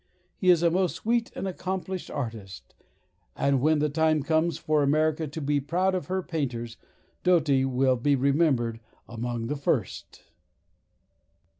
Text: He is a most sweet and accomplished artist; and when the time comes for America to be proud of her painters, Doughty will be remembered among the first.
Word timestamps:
He 0.35 0.49
is 0.49 0.63
a 0.63 0.71
most 0.71 0.95
sweet 0.95 1.31
and 1.35 1.47
accomplished 1.47 2.09
artist; 2.09 2.73
and 3.35 3.61
when 3.61 3.77
the 3.77 3.87
time 3.87 4.23
comes 4.23 4.57
for 4.57 4.81
America 4.81 5.27
to 5.27 5.39
be 5.39 5.59
proud 5.59 5.93
of 5.93 6.07
her 6.07 6.23
painters, 6.23 6.75
Doughty 7.21 7.65
will 7.65 7.97
be 7.97 8.15
remembered 8.15 8.79
among 9.07 9.45
the 9.45 9.55
first. 9.55 10.23